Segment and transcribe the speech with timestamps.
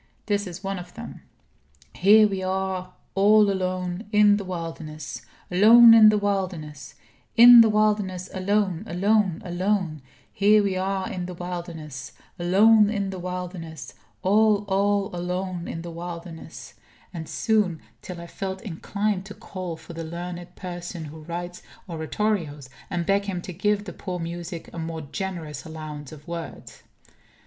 [0.25, 1.21] This is one of them:
[1.93, 6.95] "Here we are all alone in the wilderness alone in the wilderness
[7.35, 10.01] in the wilderness alone, alone, alone
[10.33, 13.93] here we are in the wilderness alone in the wilderness
[14.23, 16.73] all all alone in the wilderness,"
[17.13, 22.71] and soon, till I felt inclined to call for the learned person who writes Oratorios,
[22.89, 26.81] and beg him to give the poor music a more generous allowance of words.